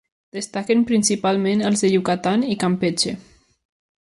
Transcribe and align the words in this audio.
Destaquen 0.35 0.79
principalment 0.91 1.61
els 1.69 1.85
de 1.87 1.93
Yucatán 1.99 2.47
i 2.55 2.61
Campeche. 2.65 3.15